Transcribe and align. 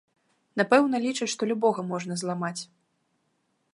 Напэўна, 0.61 1.01
лічаць, 1.03 1.29
што 1.33 1.49
любога 1.53 1.85
можна 1.93 2.13
зламаць. 2.23 2.59